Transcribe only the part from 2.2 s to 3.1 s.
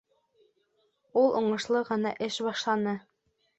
эш башланы.